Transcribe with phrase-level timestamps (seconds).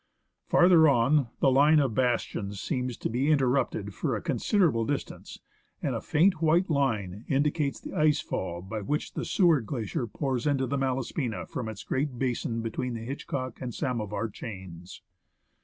[0.47, 5.37] Farther on, the line of bastions seems to be interrupted for a considerable distance,
[5.79, 10.47] and a faint white line indicates the ice fall by which the Seward Glacier pours
[10.47, 15.03] into the Malaspina from its great basin between the Hitchcock and Samovar chains.